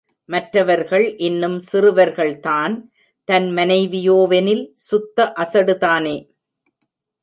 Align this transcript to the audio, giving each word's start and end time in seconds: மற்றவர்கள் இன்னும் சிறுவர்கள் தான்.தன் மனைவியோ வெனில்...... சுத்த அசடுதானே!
மற்றவர்கள் 0.29 1.05
இன்னும் 1.19 1.57
சிறுவர்கள் 1.59 2.33
தான்.தன் 2.39 3.49
மனைவியோ 3.51 4.17
வெனில்...... 4.27 4.65
சுத்த 4.89 5.33
அசடுதானே! 5.37 6.17